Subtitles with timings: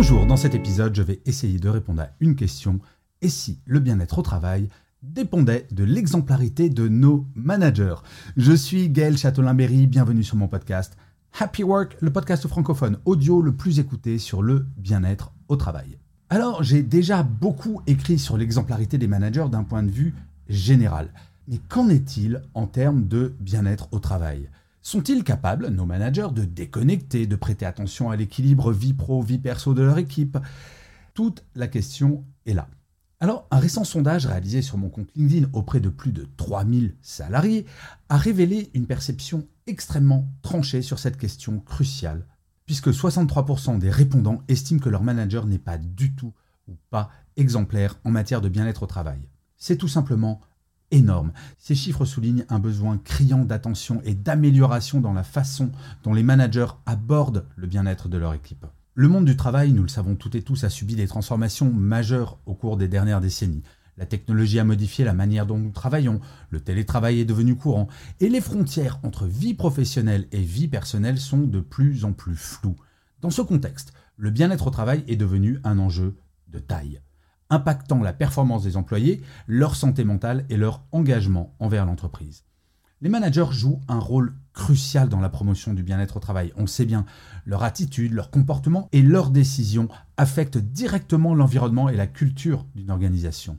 [0.00, 2.78] Bonjour, dans cet épisode, je vais essayer de répondre à une question.
[3.20, 4.68] Et si le bien-être au travail
[5.02, 7.96] dépendait de l'exemplarité de nos managers?
[8.36, 10.96] Je suis Gaël Châtelain-Berry, bienvenue sur mon podcast
[11.40, 15.98] Happy Work, le podcast francophone audio le plus écouté sur le bien-être au travail.
[16.30, 20.14] Alors, j'ai déjà beaucoup écrit sur l'exemplarité des managers d'un point de vue
[20.48, 21.12] général.
[21.48, 24.48] Mais qu'en est-il en termes de bien-être au travail?
[24.88, 29.82] Sont-ils capables, nos managers, de déconnecter, de prêter attention à l'équilibre vie pro-vie perso de
[29.82, 30.38] leur équipe?
[31.12, 32.68] Toute la question est là.
[33.20, 37.66] Alors, un récent sondage réalisé sur mon compte LinkedIn auprès de plus de 3000 salariés
[38.08, 42.24] a révélé une perception extrêmement tranchée sur cette question cruciale
[42.64, 46.32] puisque 63% des répondants estiment que leur manager n'est pas du tout
[46.66, 49.20] ou pas exemplaire en matière de bien-être au travail.
[49.58, 50.40] C'est tout simplement
[50.90, 51.32] énorme.
[51.58, 55.70] Ces chiffres soulignent un besoin criant d'attention et d'amélioration dans la façon
[56.02, 58.66] dont les managers abordent le bien-être de leur équipe.
[58.94, 62.38] Le monde du travail, nous le savons toutes et tous, a subi des transformations majeures
[62.46, 63.62] au cours des dernières décennies.
[63.96, 67.88] La technologie a modifié la manière dont nous travaillons, le télétravail est devenu courant,
[68.20, 72.76] et les frontières entre vie professionnelle et vie personnelle sont de plus en plus floues.
[73.20, 76.16] Dans ce contexte, le bien-être au travail est devenu un enjeu
[76.48, 77.00] de taille,
[77.50, 82.44] impactant la performance des employés, leur santé mentale et leur engagement envers l'entreprise.
[83.00, 86.52] Les managers jouent un rôle crucial dans la promotion du bien-être au travail.
[86.56, 87.04] On sait bien,
[87.46, 93.58] leur attitude, leur comportement et leurs décisions affectent directement l'environnement et la culture d'une organisation.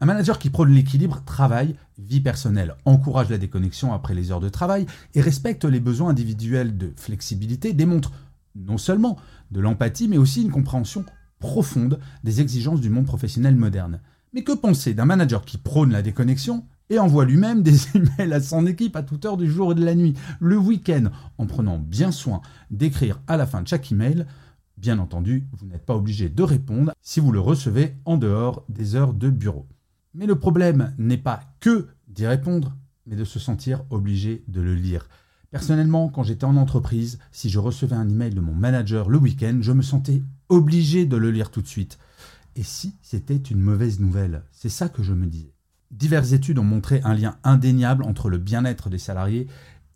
[0.00, 4.48] Un manager qui prône l'équilibre travail, vie personnelle, encourage la déconnexion après les heures de
[4.48, 8.10] travail et respecte les besoins individuels de flexibilité démontre
[8.56, 9.18] non seulement
[9.52, 11.04] de l'empathie mais aussi une compréhension
[11.40, 14.00] profonde des exigences du monde professionnel moderne.
[14.32, 18.40] Mais que penser d'un manager qui prône la déconnexion et envoie lui-même des emails à
[18.40, 21.78] son équipe à toute heure du jour et de la nuit, le week-end, en prenant
[21.78, 22.40] bien soin
[22.70, 24.26] d'écrire à la fin de chaque email?
[24.76, 28.94] Bien entendu, vous n'êtes pas obligé de répondre si vous le recevez en dehors des
[28.94, 29.66] heures de bureau.
[30.14, 32.76] Mais le problème n'est pas que d'y répondre,
[33.06, 35.08] mais de se sentir obligé de le lire.
[35.50, 39.58] Personnellement, quand j'étais en entreprise, si je recevais un email de mon manager le week-end,
[39.60, 41.98] je me sentais obligé de le lire tout de suite.
[42.56, 44.42] Et si c'était une mauvaise nouvelle?
[44.52, 45.54] C'est ça que je me disais.
[45.90, 49.46] Diverses études ont montré un lien indéniable entre le bien-être des salariés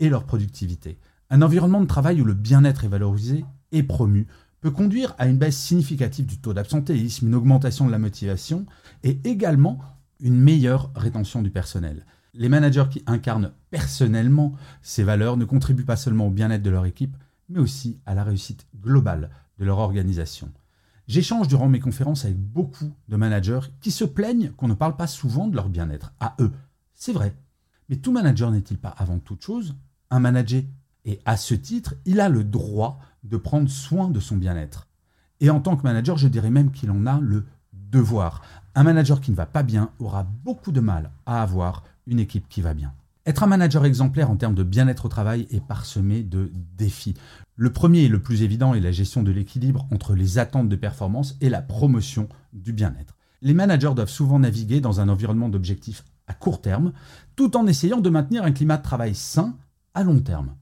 [0.00, 0.98] et leur productivité.
[1.30, 4.26] Un environnement de travail où le bien-être est valorisé et promu
[4.60, 8.66] peut conduire à une baisse significative du taux d'absentéisme, une augmentation de la motivation
[9.02, 9.78] et également
[10.20, 12.06] une meilleure rétention du personnel.
[12.32, 16.86] Les managers qui incarnent personnellement ces valeurs ne contribuent pas seulement au bien-être de leur
[16.86, 17.16] équipe,
[17.48, 20.50] mais aussi à la réussite globale de leur organisation.
[21.06, 25.06] J'échange durant mes conférences avec beaucoup de managers qui se plaignent qu'on ne parle pas
[25.06, 26.52] souvent de leur bien-être à eux.
[26.94, 27.36] C'est vrai.
[27.88, 29.74] Mais tout manager n'est-il pas avant toute chose
[30.10, 30.62] un manager?
[31.04, 34.88] Et à ce titre, il a le droit de prendre soin de son bien-être.
[35.40, 38.42] Et en tant que manager, je dirais même qu'il en a le devoir.
[38.74, 42.48] Un manager qui ne va pas bien aura beaucoup de mal à avoir une équipe
[42.48, 42.94] qui va bien.
[43.26, 47.14] Être un manager exemplaire en termes de bien-être au travail est parsemé de défis.
[47.56, 50.74] Le premier et le plus évident est la gestion de l'équilibre entre les attentes de
[50.74, 53.16] performance et la promotion du bien-être.
[53.42, 56.92] Les managers doivent souvent naviguer dans un environnement d'objectifs à court terme,
[57.36, 59.56] tout en essayant de maintenir un climat de travail sain
[59.94, 60.56] à long terme.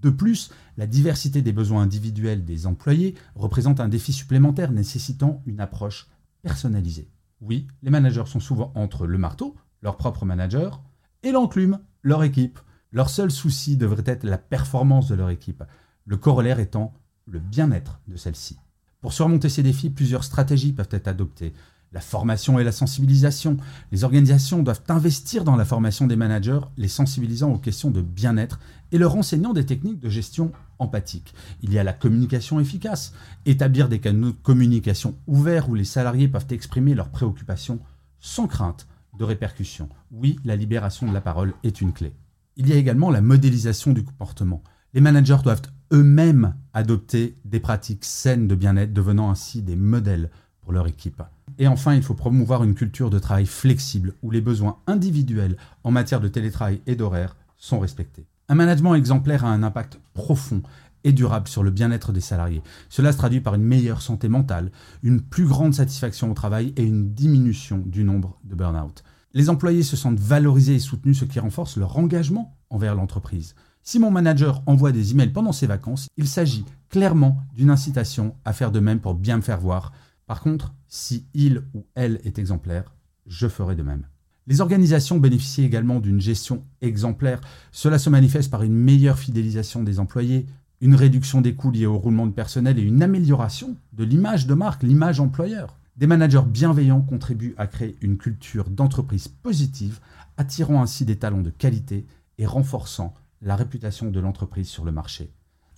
[0.00, 5.60] De plus, la diversité des besoins individuels des employés représente un défi supplémentaire nécessitant une
[5.60, 6.08] approche
[6.42, 7.10] personnalisée.
[7.42, 10.82] Oui, les managers sont souvent entre le marteau, leur propre manager,
[11.22, 12.58] et l'enclume, leur équipe.
[12.90, 15.62] Leur seul souci devrait être la performance de leur équipe,
[16.08, 16.94] le corollaire étant
[17.26, 18.56] le bien-être de celle-ci.
[19.00, 21.52] Pour surmonter ces défis, plusieurs stratégies peuvent être adoptées.
[21.92, 23.58] La formation et la sensibilisation.
[23.92, 28.58] Les organisations doivent investir dans la formation des managers, les sensibilisant aux questions de bien-être
[28.90, 31.34] et leur enseignant des techniques de gestion empathique.
[31.62, 33.12] Il y a la communication efficace,
[33.46, 37.80] établir des canaux de communication ouverts où les salariés peuvent exprimer leurs préoccupations
[38.18, 38.88] sans crainte
[39.18, 39.88] de répercussions.
[40.10, 42.12] Oui, la libération de la parole est une clé.
[42.56, 44.62] Il y a également la modélisation du comportement.
[44.94, 45.62] Les managers doivent
[45.92, 50.30] eux-mêmes adopter des pratiques saines de bien-être, devenant ainsi des modèles
[50.62, 51.22] pour leur équipe.
[51.58, 55.90] Et enfin, il faut promouvoir une culture de travail flexible où les besoins individuels en
[55.90, 58.26] matière de télétravail et d'horaire sont respectés.
[58.48, 60.62] Un management exemplaire a un impact profond
[61.04, 62.62] et durable sur le bien-être des salariés.
[62.88, 66.82] Cela se traduit par une meilleure santé mentale, une plus grande satisfaction au travail et
[66.82, 69.04] une diminution du nombre de burn-out.
[69.34, 73.54] Les employés se sentent valorisés et soutenus, ce qui renforce leur engagement envers l'entreprise.
[73.90, 78.52] Si mon manager envoie des emails pendant ses vacances, il s'agit clairement d'une incitation à
[78.52, 79.94] faire de même pour bien me faire voir.
[80.26, 82.92] Par contre, si il ou elle est exemplaire,
[83.26, 84.04] je ferai de même.
[84.46, 87.40] Les organisations bénéficient également d'une gestion exemplaire.
[87.72, 90.44] Cela se manifeste par une meilleure fidélisation des employés,
[90.82, 94.52] une réduction des coûts liés au roulement de personnel et une amélioration de l'image de
[94.52, 95.78] marque, l'image employeur.
[95.96, 99.98] Des managers bienveillants contribuent à créer une culture d'entreprise positive,
[100.36, 102.04] attirant ainsi des talents de qualité
[102.36, 105.30] et renforçant la réputation de l'entreprise sur le marché.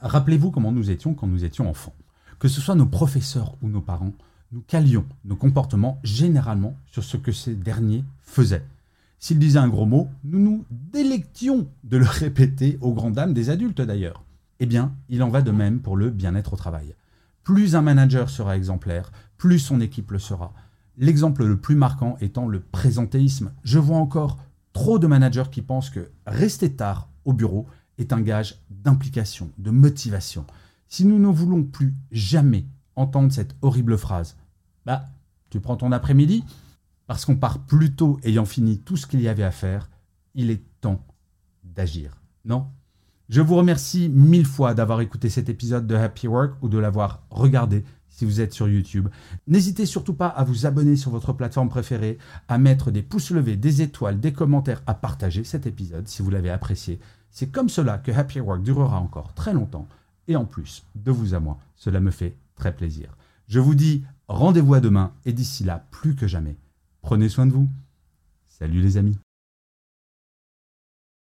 [0.00, 1.94] Rappelez-vous comment nous étions quand nous étions enfants.
[2.38, 4.12] Que ce soit nos professeurs ou nos parents,
[4.52, 8.64] nous calions nos comportements généralement sur ce que ces derniers faisaient.
[9.18, 13.50] S'ils disaient un gros mot, nous nous délections de le répéter aux grandes dames des
[13.50, 14.22] adultes d'ailleurs.
[14.60, 16.94] Eh bien, il en va de même pour le bien-être au travail.
[17.42, 20.52] Plus un manager sera exemplaire, plus son équipe le sera.
[20.98, 23.52] L'exemple le plus marquant étant le présentéisme.
[23.64, 24.38] Je vois encore
[24.72, 27.66] trop de managers qui pensent que rester tard au bureau
[27.98, 30.46] est un gage d'implication, de motivation.
[30.88, 32.64] Si nous ne voulons plus jamais
[32.94, 34.36] entendre cette horrible phrase,
[34.86, 35.06] bah,
[35.50, 36.44] tu prends ton après-midi
[37.06, 39.90] parce qu'on part plus tôt ayant fini tout ce qu'il y avait à faire,
[40.34, 41.04] il est temps
[41.62, 42.16] d'agir.
[42.44, 42.66] Non?
[43.28, 47.24] Je vous remercie mille fois d'avoir écouté cet épisode de Happy Work ou de l'avoir
[47.30, 49.08] regardé si vous êtes sur YouTube.
[49.46, 52.18] N'hésitez surtout pas à vous abonner sur votre plateforme préférée,
[52.48, 56.30] à mettre des pouces levés, des étoiles, des commentaires, à partager cet épisode si vous
[56.30, 56.98] l'avez apprécié.
[57.38, 59.86] C'est comme cela que Happy Work durera encore très longtemps.
[60.26, 63.14] Et en plus, de vous à moi, cela me fait très plaisir.
[63.46, 66.56] Je vous dis rendez-vous à demain et d'ici là, plus que jamais,
[67.02, 67.68] prenez soin de vous.
[68.48, 69.18] Salut les amis.